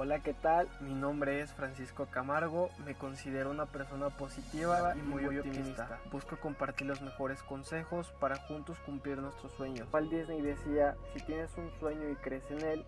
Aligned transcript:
Hola, 0.00 0.20
¿qué 0.20 0.32
tal? 0.32 0.68
Mi 0.78 0.94
nombre 0.94 1.40
es 1.40 1.52
Francisco 1.52 2.06
Camargo, 2.08 2.70
me 2.86 2.94
considero 2.94 3.50
una 3.50 3.66
persona 3.66 4.10
positiva 4.10 4.94
y 4.96 5.02
muy, 5.02 5.26
optimista. 5.26 5.98
Busco 6.12 6.38
compartir 6.38 6.86
los 6.86 7.02
mejores 7.02 7.42
consejos 7.42 8.12
para 8.20 8.36
juntos 8.36 8.78
cumplir 8.86 9.18
nuestros 9.18 9.50
sueños. 9.54 9.88
Walt 9.92 10.08
Disney 10.08 10.40
decía, 10.40 10.94
si 11.12 11.18
tienes 11.26 11.50
un 11.56 11.72
sueño 11.80 12.08
y 12.10 12.14
crees 12.14 12.48
en 12.48 12.60
él, 12.64 12.84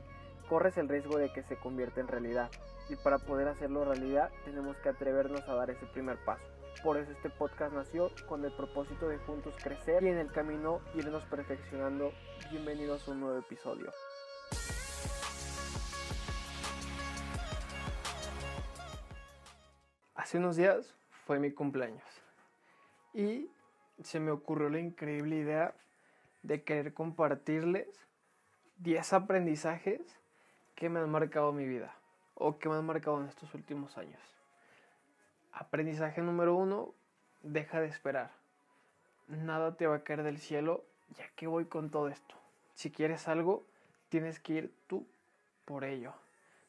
corres 0.49 0.79
el 0.79 0.89
riesgo 0.89 1.19
de 1.19 1.33
que 1.33 1.43
se 1.43 1.57
convierta 1.57 2.01
en 2.01 2.07
realidad. 2.07 2.49
Y 2.89 2.95
para 2.95 3.19
poder 3.19 3.49
hacerlo 3.49 3.85
realidad, 3.85 4.31
tenemos 4.45 4.77
que 4.77 4.91
atrevernos 4.91 5.43
a 5.49 5.55
dar 5.57 5.69
ese 5.69 5.87
primer 5.87 6.17
paso. 6.25 6.45
Por 6.85 6.97
eso 6.97 7.11
este 7.11 7.29
podcast 7.29 7.75
nació 7.75 8.13
con 8.29 8.45
el 8.45 8.53
propósito 8.53 9.09
de 9.09 9.19
juntos 9.19 9.53
crecer 9.61 10.05
y 10.05 10.11
en 10.11 10.19
el 10.19 10.31
camino 10.31 10.79
irnos 10.95 11.25
perfeccionando. 11.25 12.13
Bienvenidos 12.53 13.09
a 13.09 13.11
un 13.11 13.19
nuevo 13.19 13.39
episodio. 13.41 13.91
Hace 20.31 20.39
unos 20.39 20.55
días 20.55 20.95
fue 21.27 21.41
mi 21.41 21.51
cumpleaños 21.51 22.05
y 23.13 23.51
se 24.01 24.21
me 24.21 24.31
ocurrió 24.31 24.69
la 24.69 24.79
increíble 24.79 25.35
idea 25.35 25.75
de 26.45 26.63
querer 26.63 26.95
compartirles 26.95 27.89
10 28.77 29.13
aprendizajes 29.13 30.01
que 30.77 30.89
me 30.89 31.01
han 31.01 31.11
marcado 31.11 31.51
mi 31.51 31.67
vida 31.67 31.93
o 32.35 32.61
que 32.61 32.69
me 32.69 32.77
han 32.77 32.87
marcado 32.87 33.21
en 33.21 33.27
estos 33.27 33.53
últimos 33.57 33.99
años. 33.99 34.21
Aprendizaje 35.51 36.23
número 36.23 36.55
uno, 36.55 36.95
deja 37.43 37.81
de 37.81 37.89
esperar. 37.89 38.31
Nada 39.27 39.75
te 39.75 39.89
va 39.89 39.97
a 39.97 40.05
caer 40.05 40.23
del 40.23 40.39
cielo, 40.39 40.85
ya 41.17 41.29
que 41.35 41.49
voy 41.49 41.65
con 41.65 41.91
todo 41.91 42.07
esto. 42.07 42.37
Si 42.75 42.93
quieres 42.93 43.27
algo, 43.27 43.67
tienes 44.11 44.39
que 44.39 44.53
ir 44.53 44.75
tú 44.87 45.09
por 45.65 45.83
ello. 45.83 46.13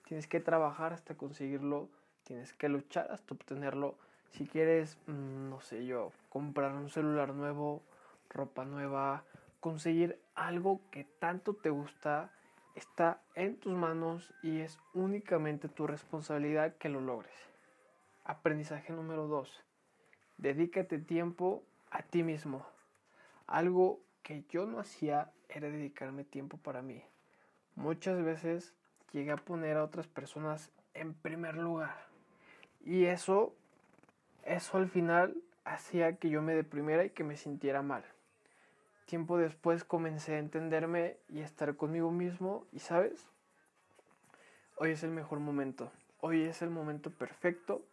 Tienes 0.07 0.25
que 0.25 0.39
trabajar 0.39 0.93
hasta 0.93 1.15
conseguirlo 1.15 1.89
Tienes 2.23 2.53
que 2.53 2.69
luchar 2.69 3.11
hasta 3.11 3.33
obtenerlo. 3.33 3.95
Si 4.31 4.45
quieres, 4.45 4.97
mm, 5.07 5.49
no 5.49 5.61
sé 5.61 5.85
yo, 5.85 6.11
comprar 6.29 6.73
un 6.73 6.89
celular 6.89 7.33
nuevo, 7.33 7.81
ropa 8.29 8.65
nueva, 8.65 9.23
conseguir 9.59 10.19
algo 10.35 10.81
que 10.91 11.03
tanto 11.03 11.53
te 11.55 11.69
gusta, 11.69 12.31
está 12.75 13.21
en 13.35 13.57
tus 13.57 13.73
manos 13.73 14.33
y 14.41 14.61
es 14.61 14.79
únicamente 14.93 15.67
tu 15.67 15.87
responsabilidad 15.87 16.75
que 16.77 16.89
lo 16.89 17.01
logres. 17.01 17.33
Aprendizaje 18.23 18.93
número 18.93 19.27
2. 19.27 19.63
Dedícate 20.37 20.99
tiempo 20.99 21.63
a 21.89 22.03
ti 22.03 22.23
mismo. 22.23 22.65
Algo 23.47 23.99
que 24.23 24.45
yo 24.49 24.65
no 24.65 24.79
hacía 24.79 25.31
era 25.49 25.69
dedicarme 25.69 26.23
tiempo 26.23 26.57
para 26.57 26.81
mí. 26.81 27.03
Muchas 27.75 28.23
veces 28.23 28.73
llegué 29.11 29.31
a 29.31 29.37
poner 29.37 29.77
a 29.77 29.83
otras 29.83 30.07
personas 30.07 30.71
en 30.93 31.13
primer 31.13 31.55
lugar. 31.57 32.10
Y 32.83 33.05
eso, 33.05 33.53
eso 34.43 34.77
al 34.77 34.89
final 34.89 35.35
hacía 35.63 36.17
que 36.17 36.29
yo 36.29 36.41
me 36.41 36.55
deprimiera 36.55 37.05
y 37.05 37.11
que 37.11 37.23
me 37.23 37.37
sintiera 37.37 37.81
mal. 37.81 38.03
Tiempo 39.05 39.37
después 39.37 39.83
comencé 39.83 40.35
a 40.35 40.39
entenderme 40.39 41.17
y 41.29 41.41
a 41.41 41.45
estar 41.45 41.75
conmigo 41.75 42.11
mismo 42.11 42.65
y 42.71 42.79
sabes, 42.79 43.27
hoy 44.77 44.91
es 44.91 45.03
el 45.03 45.11
mejor 45.11 45.39
momento, 45.39 45.91
hoy 46.21 46.43
es 46.43 46.61
el 46.61 46.69
momento 46.69 47.11
perfecto 47.11 47.85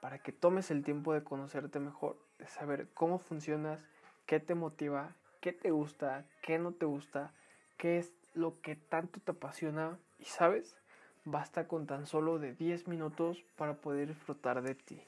para 0.00 0.18
que 0.18 0.30
tomes 0.30 0.70
el 0.70 0.84
tiempo 0.84 1.14
de 1.14 1.24
conocerte 1.24 1.80
mejor, 1.80 2.16
de 2.38 2.46
saber 2.46 2.88
cómo 2.94 3.18
funcionas, 3.18 3.82
qué 4.26 4.38
te 4.40 4.54
motiva, 4.54 5.16
qué 5.40 5.52
te 5.52 5.70
gusta, 5.70 6.24
qué 6.42 6.58
no 6.58 6.72
te 6.72 6.86
gusta, 6.86 7.32
qué 7.76 7.98
es 7.98 8.12
lo 8.34 8.60
que 8.60 8.76
tanto 8.76 9.20
te 9.20 9.32
apasiona 9.32 9.98
y 10.18 10.26
sabes, 10.26 10.76
Basta 11.30 11.68
con 11.68 11.86
tan 11.86 12.06
solo 12.06 12.38
de 12.38 12.54
10 12.54 12.88
minutos 12.88 13.44
para 13.56 13.74
poder 13.74 14.08
disfrutar 14.08 14.62
de 14.62 14.74
ti. 14.74 14.98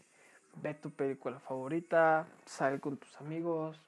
Ve 0.57 0.75
tu 0.75 0.91
película 0.91 1.41
favorita, 1.41 2.27
sal 2.45 2.79
con 2.79 2.99
tus 2.99 3.19
amigos, 3.23 3.81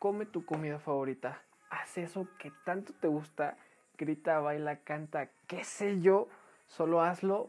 come 0.00 0.26
tu 0.26 0.44
comida 0.44 0.80
favorita, 0.80 1.40
haz 1.70 1.96
eso 1.98 2.26
que 2.40 2.50
tanto 2.64 2.92
te 2.94 3.06
gusta, 3.06 3.56
grita, 3.96 4.40
baila, 4.40 4.80
canta, 4.80 5.28
qué 5.46 5.62
sé 5.62 6.00
yo, 6.00 6.26
solo 6.66 7.00
hazlo 7.00 7.48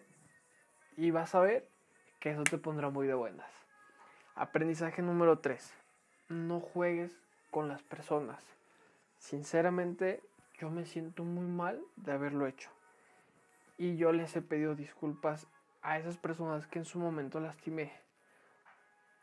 y 0.96 1.09
vas 1.09 1.34
a 1.34 1.40
ver 1.40 1.67
que 2.19 2.29
eso 2.29 2.44
te 2.44 2.59
pondrá 2.59 2.91
muy 2.91 3.07
de 3.07 3.16
buenas. 3.16 3.50
Aprendizaje 4.35 5.01
número 5.01 5.40
3. 5.40 5.73
No 6.28 6.59
juegues 6.59 7.19
con 7.50 7.67
las 7.67 7.81
personas. 7.81 8.46
Sinceramente, 9.17 10.22
yo 10.59 10.69
me 10.69 10.85
siento 10.85 11.23
muy 11.23 11.47
mal 11.47 11.81
de 11.96 12.11
haberlo 12.11 12.46
hecho 12.46 12.69
y 13.79 13.95
yo 13.95 14.12
les 14.12 14.35
he 14.35 14.41
pedido 14.41 14.75
disculpas 14.75 15.47
a 15.81 15.97
esas 15.97 16.17
personas 16.17 16.67
que 16.67 16.79
en 16.79 16.85
su 16.85 17.00
momento 17.00 17.40
lastimé. 17.40 17.94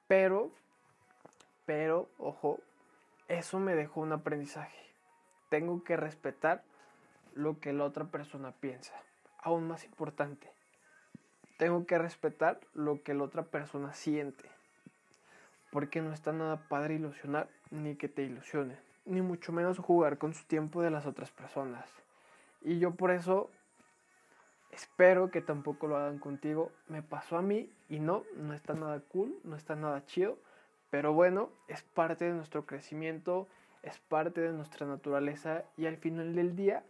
Pero, 0.08 0.50
pero, 1.66 2.08
ojo, 2.16 2.58
eso 3.28 3.60
me 3.60 3.74
dejó 3.74 4.00
un 4.00 4.12
aprendizaje. 4.12 4.78
Tengo 5.50 5.84
que 5.84 5.98
respetar 5.98 6.64
lo 7.34 7.60
que 7.60 7.74
la 7.74 7.84
otra 7.84 8.06
persona 8.06 8.52
piensa. 8.52 8.94
Aún 9.42 9.68
más 9.68 9.84
importante, 9.84 10.50
tengo 11.58 11.86
que 11.86 11.98
respetar 11.98 12.58
lo 12.72 13.02
que 13.02 13.12
la 13.12 13.24
otra 13.24 13.42
persona 13.42 13.92
siente. 13.92 14.48
Porque 15.70 16.00
no 16.00 16.14
está 16.14 16.32
nada 16.32 16.66
padre 16.68 16.94
ilusionar 16.94 17.50
ni 17.70 17.96
que 17.96 18.08
te 18.08 18.22
ilusionen. 18.22 18.78
Ni 19.04 19.20
mucho 19.20 19.52
menos 19.52 19.78
jugar 19.78 20.16
con 20.16 20.32
su 20.32 20.46
tiempo 20.46 20.80
de 20.80 20.90
las 20.90 21.04
otras 21.04 21.30
personas. 21.30 21.86
Y 22.62 22.78
yo 22.78 22.92
por 22.94 23.10
eso 23.10 23.50
Espero 24.76 25.30
que 25.30 25.40
tampoco 25.40 25.86
lo 25.86 25.96
hagan 25.96 26.18
contigo. 26.18 26.70
Me 26.88 27.02
pasó 27.02 27.38
a 27.38 27.42
mí 27.42 27.72
y 27.88 27.98
no, 27.98 28.24
no 28.36 28.52
está 28.52 28.74
nada 28.74 29.00
cool, 29.08 29.34
no 29.42 29.56
está 29.56 29.74
nada 29.74 30.04
chido. 30.04 30.36
Pero 30.90 31.14
bueno, 31.14 31.48
es 31.66 31.82
parte 31.82 32.26
de 32.26 32.34
nuestro 32.34 32.66
crecimiento, 32.66 33.48
es 33.82 33.98
parte 34.00 34.42
de 34.42 34.52
nuestra 34.52 34.86
naturaleza 34.86 35.64
y 35.78 35.86
al 35.86 35.96
final 35.96 36.34
del 36.34 36.56
día 36.56 36.84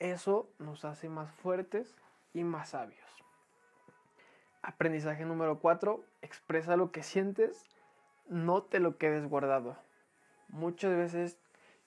eso 0.00 0.50
nos 0.58 0.84
hace 0.84 1.08
más 1.08 1.32
fuertes 1.32 1.96
y 2.34 2.44
más 2.44 2.68
sabios. 2.68 3.08
Aprendizaje 4.60 5.24
número 5.24 5.60
4. 5.60 6.04
Expresa 6.20 6.76
lo 6.76 6.92
que 6.92 7.02
sientes, 7.02 7.64
no 8.28 8.64
te 8.64 8.80
lo 8.80 8.98
quedes 8.98 9.26
guardado. 9.26 9.78
Muchas 10.48 10.94
veces 10.94 11.38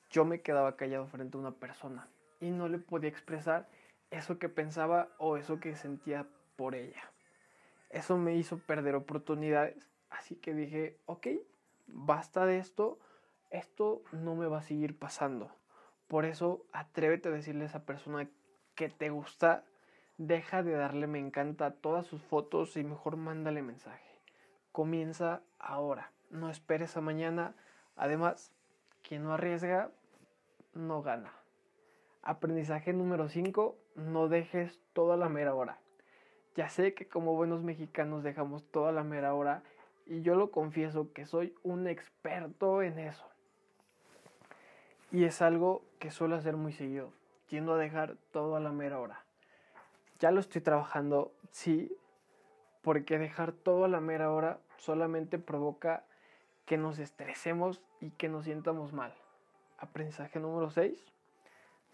yo 0.10 0.26
me 0.26 0.42
quedaba 0.42 0.78
callado 0.78 1.06
frente 1.06 1.38
a 1.38 1.42
una 1.42 1.52
persona 1.52 2.08
y 2.40 2.50
no 2.50 2.70
le 2.70 2.80
podía 2.80 3.12
expresar 3.12 3.68
eso 4.14 4.38
que 4.38 4.50
pensaba 4.50 5.10
o 5.18 5.38
eso 5.38 5.60
que 5.60 5.76
sentía 5.76 6.28
por 6.56 6.76
ella. 6.76 7.12
Eso 7.90 8.18
me 8.18 8.36
hizo 8.36 8.60
perder 8.60 8.96
oportunidades, 8.96 9.90
así 10.10 10.36
que 10.36 10.54
dije, 10.54 11.00
ok, 11.06 11.28
basta 11.88 12.46
de 12.46 12.58
esto, 12.58 13.00
esto 13.50 14.04
no 14.12 14.36
me 14.36 14.48
va 14.48 14.60
a 14.60 14.64
seguir 14.64 14.98
pasando. 14.98 15.52
Por 16.08 16.26
eso 16.26 16.66
atrévete 16.72 17.30
a 17.30 17.32
decirle 17.32 17.64
a 17.64 17.68
esa 17.68 17.86
persona 17.86 18.30
que 18.76 18.90
te 18.90 19.10
gusta, 19.10 19.64
deja 20.18 20.64
de 20.64 20.74
darle 20.74 21.08
me 21.08 21.20
encanta 21.20 21.66
a 21.66 21.74
todas 21.74 22.06
sus 22.06 22.22
fotos 22.22 22.78
y 22.78 22.84
mejor 22.84 23.18
mándale 23.18 23.62
mensaje. 23.62 24.22
Comienza 24.72 25.42
ahora, 25.60 26.12
no 26.30 26.50
esperes 26.50 26.98
a 26.98 27.02
mañana. 27.02 27.56
Además, 27.96 28.52
quien 29.02 29.24
no 29.24 29.34
arriesga, 29.34 29.92
no 30.74 31.02
gana. 31.02 31.32
Aprendizaje 32.26 32.94
número 32.94 33.28
5, 33.28 33.76
no 33.96 34.30
dejes 34.30 34.80
toda 34.94 35.18
la 35.18 35.28
mera 35.28 35.56
hora. 35.56 35.80
Ya 36.56 36.70
sé 36.70 36.94
que 36.94 37.06
como 37.06 37.36
buenos 37.36 37.64
mexicanos 37.64 38.24
dejamos 38.24 38.64
toda 38.72 38.94
la 38.94 39.04
mera 39.04 39.34
hora 39.34 39.62
y 40.06 40.22
yo 40.22 40.36
lo 40.36 40.50
confieso 40.50 41.12
que 41.12 41.26
soy 41.26 41.54
un 41.64 41.86
experto 41.86 42.82
en 42.82 42.98
eso. 42.98 43.26
Y 45.12 45.26
es 45.26 45.42
algo 45.42 45.84
que 46.00 46.12
suelo 46.12 46.38
hacer 46.38 46.56
muy 46.56 46.72
seguido, 46.72 47.12
tiendo 47.48 47.74
a 47.74 47.78
dejar 47.78 48.16
todo 48.32 48.56
a 48.56 48.62
la 48.62 48.72
mera 48.72 49.02
hora. 49.02 49.26
Ya 50.20 50.32
lo 50.32 50.40
estoy 50.40 50.62
trabajando, 50.62 51.34
sí, 51.52 51.94
porque 52.84 53.20
dejar 53.20 53.52
todo 53.52 53.84
a 53.84 53.90
la 53.90 54.00
mera 54.00 54.32
hora 54.32 54.62
solamente 54.78 55.40
provoca 55.40 56.06
que 56.66 56.78
nos 56.78 57.00
estresemos 57.00 57.82
y 58.00 58.12
que 58.12 58.30
nos 58.30 58.46
sientamos 58.46 58.94
mal. 58.94 59.14
Aprendizaje 59.78 60.40
número 60.40 60.72
6 60.72 61.14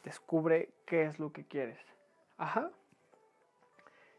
Descubre 0.04 0.69
qué 0.86 1.06
es 1.06 1.19
lo 1.19 1.31
que 1.31 1.46
quieres. 1.46 1.80
Ajá. 2.38 2.72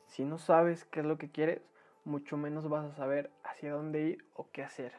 Si 0.06 0.24
no 0.24 0.38
sabes 0.38 0.84
qué 0.84 1.00
es 1.00 1.06
lo 1.06 1.16
que 1.18 1.30
quieres, 1.30 1.62
mucho 2.04 2.36
menos 2.36 2.68
vas 2.68 2.84
a 2.84 2.94
saber 2.94 3.30
hacia 3.44 3.72
dónde 3.72 4.02
ir 4.02 4.24
o 4.34 4.48
qué 4.50 4.62
hacer. 4.62 4.92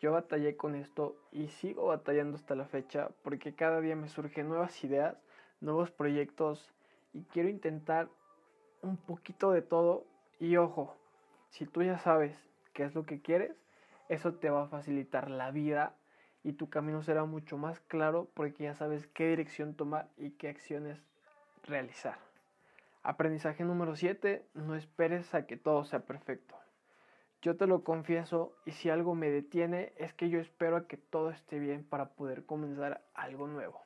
Yo 0.00 0.12
batallé 0.12 0.56
con 0.56 0.74
esto 0.74 1.16
y 1.32 1.48
sigo 1.48 1.86
batallando 1.86 2.36
hasta 2.36 2.54
la 2.54 2.66
fecha 2.66 3.10
porque 3.22 3.54
cada 3.54 3.80
día 3.80 3.96
me 3.96 4.08
surgen 4.08 4.48
nuevas 4.48 4.84
ideas, 4.84 5.16
nuevos 5.60 5.90
proyectos 5.90 6.74
y 7.12 7.22
quiero 7.24 7.48
intentar 7.48 8.08
un 8.82 8.96
poquito 8.96 9.52
de 9.52 9.62
todo 9.62 10.04
y 10.38 10.56
ojo, 10.56 10.96
si 11.48 11.64
tú 11.64 11.82
ya 11.82 11.98
sabes 11.98 12.36
qué 12.72 12.84
es 12.84 12.94
lo 12.94 13.06
que 13.06 13.22
quieres, 13.22 13.56
eso 14.08 14.34
te 14.34 14.50
va 14.50 14.64
a 14.64 14.68
facilitar 14.68 15.30
la 15.30 15.50
vida 15.50 15.96
y 16.44 16.52
tu 16.52 16.68
camino 16.68 17.02
será 17.02 17.24
mucho 17.24 17.56
más 17.56 17.80
claro 17.80 18.28
porque 18.34 18.64
ya 18.64 18.74
sabes 18.74 19.08
qué 19.08 19.28
dirección 19.28 19.74
tomar 19.74 20.08
y 20.18 20.32
qué 20.32 20.48
acciones 20.48 21.02
realizar. 21.64 22.18
Aprendizaje 23.02 23.64
número 23.64 23.96
7, 23.96 24.46
no 24.54 24.76
esperes 24.76 25.34
a 25.34 25.46
que 25.46 25.56
todo 25.56 25.84
sea 25.84 26.00
perfecto. 26.00 26.54
Yo 27.42 27.56
te 27.56 27.66
lo 27.66 27.82
confieso 27.82 28.54
y 28.64 28.72
si 28.72 28.90
algo 28.90 29.14
me 29.14 29.30
detiene 29.30 29.92
es 29.96 30.14
que 30.14 30.28
yo 30.28 30.38
espero 30.38 30.76
a 30.76 30.86
que 30.86 30.96
todo 30.96 31.30
esté 31.30 31.58
bien 31.58 31.82
para 31.82 32.10
poder 32.10 32.44
comenzar 32.44 33.02
algo 33.14 33.46
nuevo. 33.46 33.82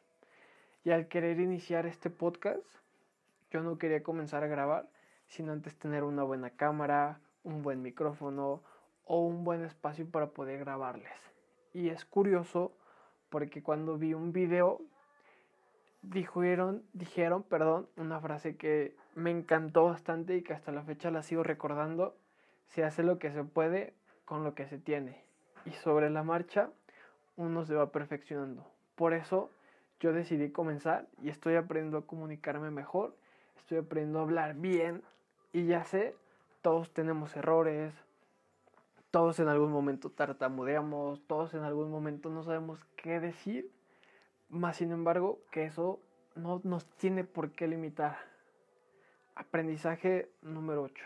Y 0.85 0.91
al 0.91 1.09
querer 1.09 1.41
iniciar 1.41 1.87
este 1.87 2.11
podcast, 2.11 2.63
yo 3.51 3.63
no 3.63 3.79
quería 3.79 4.03
comenzar 4.03 4.45
a 4.45 4.49
grabar 4.49 4.89
sin 5.27 5.49
antes 5.49 5.77
tener 5.77 6.03
una 6.03 6.23
buena 6.23 6.51
cámara, 6.51 7.21
un 7.45 7.63
buen 7.63 7.83
micrófono 7.83 8.63
o 9.05 9.27
un 9.27 9.45
buen 9.45 9.65
espacio 9.65 10.09
para 10.11 10.31
poder 10.31 10.61
grabarles. 10.61 11.38
Y 11.79 11.91
es 11.91 12.05
curioso 12.05 12.73
porque 13.29 13.63
cuando 13.63 13.99
vi 13.99 14.13
un 14.13 14.33
video 14.33 14.81
dijeron, 16.03 16.83
dijeron, 16.93 17.45
perdón, 17.45 17.89
una 17.97 18.19
frase 18.19 18.57
que 18.57 18.97
me 19.15 19.31
encantó 19.31 19.85
bastante 19.85 20.37
y 20.37 20.43
que 20.43 20.55
hasta 20.55 20.73
la 20.73 20.83
fecha 20.83 21.13
la 21.13 21.23
sigo 21.23 21.45
recordando. 21.45 22.17
Se 22.67 22.83
hace 22.83 23.05
lo 23.05 23.21
que 23.21 23.31
se 23.31 23.45
puede 23.45 23.95
con 24.25 24.43
lo 24.43 24.57
que 24.57 24.67
se 24.67 24.79
tiene. 24.79 25.23
Y 25.67 25.71
sobre 25.71 26.11
la 26.11 26.25
marcha 26.25 26.69
uno 27.37 27.65
se 27.65 27.77
va 27.77 27.93
perfeccionando. 27.93 28.69
Por 28.97 29.15
eso 29.15 29.53
yo 30.01 30.13
decidí 30.13 30.51
comenzar 30.51 31.07
y 31.23 31.29
estoy 31.29 31.55
aprendiendo 31.55 31.99
a 31.99 32.07
comunicarme 32.09 32.73
mejor, 32.73 33.15
estoy 33.57 33.79
aprendiendo 33.79 34.19
a 34.19 34.23
hablar 34.23 34.57
bien 34.57 35.05
y 35.53 35.67
ya 35.67 35.85
sé, 35.85 36.17
todos 36.61 36.93
tenemos 36.93 37.37
errores, 37.37 37.95
todos 39.11 39.41
en 39.41 39.49
algún 39.49 39.73
momento 39.73 40.11
tartamudeamos, 40.11 41.23
todos 41.27 41.55
en 41.55 41.63
algún 41.63 41.91
momento 41.91 42.29
no 42.29 42.43
sabemos 42.43 42.85
qué 42.97 43.21
decir, 43.21 43.71
más 44.49 44.77
sin 44.77 44.93
embargo 44.93 45.41
que 45.51 45.65
eso 45.65 46.01
no 46.35 46.61
nos 46.65 46.87
tiene 46.97 47.25
por 47.25 47.51
qué 47.53 47.67
limitar. 47.67 48.19
Aprendizaje 49.35 50.31
número 50.43 50.83
8. 50.83 51.05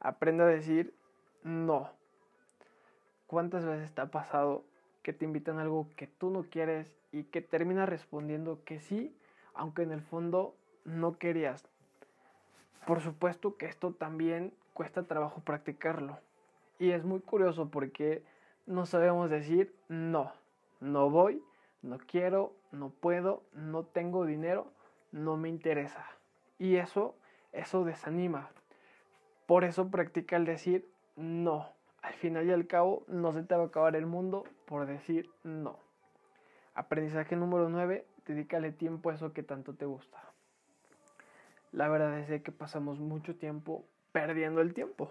Aprende 0.00 0.44
a 0.44 0.46
decir 0.46 0.94
no. 1.42 1.90
¿Cuántas 3.26 3.64
veces 3.64 3.92
te 3.92 4.00
ha 4.00 4.06
pasado 4.06 4.64
que 5.02 5.12
te 5.12 5.24
invitan 5.24 5.58
a 5.58 5.62
algo 5.62 5.88
que 5.96 6.06
tú 6.06 6.30
no 6.30 6.44
quieres 6.44 6.94
y 7.12 7.24
que 7.24 7.42
terminas 7.42 7.88
respondiendo 7.88 8.62
que 8.64 8.80
sí, 8.80 9.16
aunque 9.54 9.82
en 9.82 9.92
el 9.92 10.02
fondo 10.02 10.56
no 10.84 11.18
querías? 11.18 11.64
Por 12.86 13.00
supuesto 13.00 13.56
que 13.56 13.66
esto 13.66 13.92
también 13.92 14.52
cuesta 14.74 15.04
trabajo 15.04 15.40
practicarlo. 15.40 16.18
Y 16.78 16.90
es 16.90 17.04
muy 17.04 17.20
curioso 17.20 17.70
porque 17.70 18.24
no 18.66 18.86
sabemos 18.86 19.30
decir 19.30 19.74
no, 19.88 20.32
no 20.80 21.10
voy, 21.10 21.42
no 21.82 21.98
quiero, 21.98 22.54
no 22.72 22.90
puedo, 22.90 23.42
no 23.52 23.84
tengo 23.84 24.24
dinero, 24.24 24.72
no 25.12 25.36
me 25.36 25.48
interesa. 25.48 26.06
Y 26.58 26.76
eso, 26.76 27.14
eso 27.52 27.84
desanima. 27.84 28.50
Por 29.46 29.64
eso 29.64 29.90
practica 29.90 30.36
el 30.36 30.44
decir 30.44 30.88
no. 31.16 31.68
Al 32.02 32.14
final 32.14 32.46
y 32.46 32.52
al 32.52 32.66
cabo 32.66 33.04
no 33.06 33.32
se 33.32 33.42
te 33.42 33.54
va 33.54 33.64
a 33.64 33.66
acabar 33.66 33.96
el 33.96 34.06
mundo 34.06 34.44
por 34.66 34.86
decir 34.86 35.30
no. 35.42 35.78
Aprendizaje 36.74 37.36
número 37.36 37.68
9, 37.68 38.04
dedícale 38.26 38.72
tiempo 38.72 39.10
a 39.10 39.14
eso 39.14 39.32
que 39.32 39.42
tanto 39.42 39.74
te 39.74 39.84
gusta. 39.84 40.20
La 41.72 41.88
verdad 41.88 42.18
es 42.18 42.42
que 42.42 42.52
pasamos 42.52 42.98
mucho 42.98 43.36
tiempo 43.36 43.84
perdiendo 44.12 44.60
el 44.60 44.74
tiempo. 44.74 45.10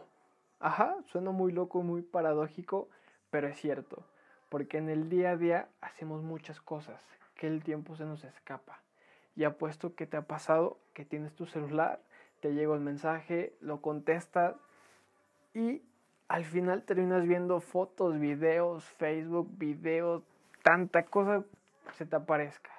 Ajá, 0.63 0.95
suena 1.07 1.31
muy 1.31 1.51
loco, 1.51 1.83
muy 1.83 2.01
paradójico, 2.01 2.87
pero 3.29 3.49
es 3.49 3.57
cierto, 3.57 4.05
porque 4.47 4.77
en 4.77 4.87
el 4.87 5.09
día 5.09 5.31
a 5.31 5.35
día 5.35 5.67
hacemos 5.81 6.23
muchas 6.23 6.61
cosas, 6.61 7.01
que 7.35 7.47
el 7.47 7.61
tiempo 7.65 7.97
se 7.97 8.05
nos 8.05 8.23
escapa. 8.23 8.79
Y 9.35 9.43
apuesto 9.43 9.93
que 9.93 10.07
te 10.07 10.15
ha 10.15 10.21
pasado 10.21 10.77
que 10.93 11.03
tienes 11.03 11.35
tu 11.35 11.47
celular, 11.47 11.99
te 12.39 12.53
llega 12.53 12.71
un 12.71 12.85
mensaje, 12.85 13.53
lo 13.59 13.81
contestas 13.81 14.55
y 15.53 15.81
al 16.29 16.45
final 16.45 16.83
terminas 16.83 17.27
viendo 17.27 17.59
fotos, 17.59 18.17
videos, 18.17 18.85
Facebook, 18.85 19.49
videos, 19.57 20.23
tanta 20.61 21.03
cosa 21.03 21.43
se 21.91 22.05
te 22.05 22.15
aparezca. 22.15 22.71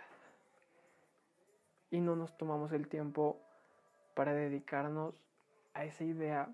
Y 1.91 2.01
no 2.01 2.17
nos 2.17 2.35
tomamos 2.39 2.73
el 2.73 2.89
tiempo 2.89 3.39
para 4.15 4.33
dedicarnos 4.33 5.15
a 5.75 5.85
esa 5.85 6.05
idea 6.05 6.49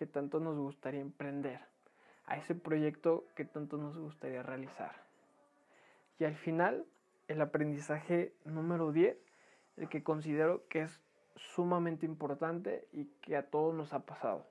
que 0.00 0.06
tanto 0.06 0.40
nos 0.40 0.56
gustaría 0.56 1.02
emprender, 1.02 1.60
a 2.24 2.38
ese 2.38 2.54
proyecto 2.54 3.26
que 3.36 3.44
tanto 3.44 3.76
nos 3.76 3.98
gustaría 3.98 4.42
realizar. 4.42 4.92
Y 6.18 6.24
al 6.24 6.36
final, 6.36 6.86
el 7.28 7.42
aprendizaje 7.42 8.32
número 8.46 8.92
10, 8.92 9.18
el 9.76 9.90
que 9.90 10.02
considero 10.02 10.66
que 10.68 10.80
es 10.80 11.02
sumamente 11.36 12.06
importante 12.06 12.88
y 12.94 13.10
que 13.20 13.36
a 13.36 13.50
todos 13.50 13.74
nos 13.74 13.92
ha 13.92 14.06
pasado. 14.06 14.46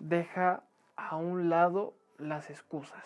Deja 0.00 0.64
a 0.96 1.14
un 1.14 1.48
lado 1.48 1.94
las 2.18 2.50
excusas. 2.50 3.04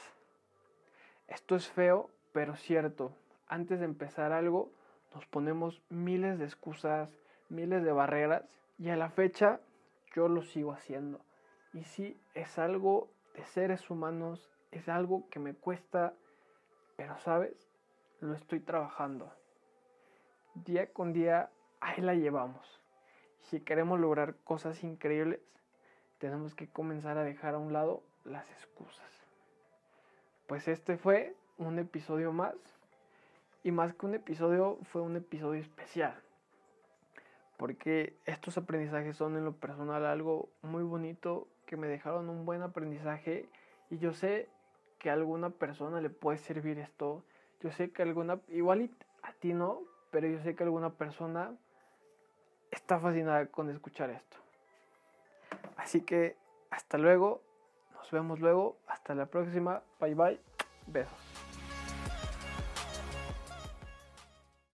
Esto 1.29 1.57
es 1.57 1.69
feo, 1.69 2.09
pero 2.33 2.57
cierto. 2.57 3.13
Antes 3.49 3.81
de 3.81 3.85
empezar 3.85 4.33
algo, 4.33 4.73
nos 5.15 5.27
ponemos 5.27 5.83
miles 5.91 6.39
de 6.39 6.47
excusas, 6.47 7.15
miles 7.51 7.85
de 7.85 7.93
barreras 7.93 8.45
y 8.79 8.89
a 8.89 8.97
la 8.97 9.11
fecha 9.11 9.61
yo 10.15 10.29
lo 10.29 10.43
sigo 10.43 10.73
haciendo. 10.73 11.21
Y 11.73 11.85
sí, 11.85 12.21
es 12.35 12.59
algo 12.59 13.09
de 13.35 13.45
seres 13.45 13.91
humanos, 13.91 14.51
es 14.71 14.89
algo 14.89 15.29
que 15.31 15.39
me 15.39 15.55
cuesta, 15.55 16.15
pero 16.97 17.19
sabes, 17.19 17.71
lo 18.21 18.35
estoy 18.35 18.61
trabajando. 18.61 19.33
Día 20.55 20.93
con 20.93 21.13
día, 21.13 21.51
ahí 21.81 22.03
la 22.03 22.15
llevamos. 22.15 22.81
Si 23.41 23.61
queremos 23.61 23.99
lograr 23.99 24.37
cosas 24.45 24.85
increíbles, 24.85 25.41
tenemos 26.19 26.55
que 26.55 26.69
comenzar 26.69 27.19
a 27.19 27.25
dejar 27.25 27.55
a 27.55 27.59
un 27.59 27.73
lado 27.73 28.03
las 28.25 28.49
excusas. 28.51 29.11
Pues 30.47 30.69
este 30.69 30.97
fue 30.97 31.35
un 31.59 31.79
episodio 31.79 32.33
más. 32.33 32.55
Y 33.65 33.71
más 33.71 33.95
que 33.95 34.07
un 34.07 34.15
episodio, 34.15 34.79
fue 34.91 35.03
un 35.03 35.17
episodio 35.17 35.61
especial 35.61 36.21
porque 37.63 38.19
estos 38.27 38.59
aprendizajes 38.59 39.17
son 39.17 39.37
en 39.37 39.45
lo 39.45 39.53
personal 39.53 40.05
algo 40.05 40.49
muy 40.63 40.83
bonito, 40.83 41.47
que 41.65 41.77
me 41.77 41.87
dejaron 41.87 42.29
un 42.29 42.45
buen 42.45 42.61
aprendizaje 42.61 43.49
y 43.89 43.99
yo 43.99 44.13
sé 44.13 44.49
que 44.99 45.11
a 45.11 45.13
alguna 45.13 45.51
persona 45.51 46.01
le 46.01 46.11
puede 46.11 46.39
servir 46.39 46.81
esto, 46.81 47.23
yo 47.61 47.71
sé 47.71 47.93
que 47.93 48.03
alguna, 48.03 48.41
igual 48.49 48.91
a 49.23 49.33
ti 49.35 49.55
no, 49.55 49.83
pero 50.11 50.27
yo 50.27 50.41
sé 50.41 50.57
que 50.57 50.65
alguna 50.65 50.91
persona 50.95 51.55
está 52.73 52.99
fascinada 52.99 53.47
con 53.47 53.71
escuchar 53.71 54.11
esto. 54.11 54.39
Así 55.77 56.01
que 56.01 56.35
hasta 56.71 56.99
luego, 56.99 57.43
nos 57.95 58.11
vemos 58.11 58.41
luego, 58.41 58.77
hasta 58.89 59.15
la 59.15 59.27
próxima, 59.27 59.85
bye 60.01 60.17
bye, 60.17 60.41
besos. 60.89 61.52